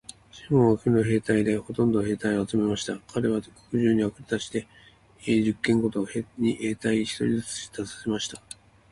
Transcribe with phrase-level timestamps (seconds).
[0.31, 2.97] シモンは藁の兵隊でほんとの兵隊を集めました。
[2.97, 4.67] かれは国中にふれを出して、
[5.27, 6.07] 家十軒ごと
[6.39, 8.41] に兵隊一人ずつ出させました。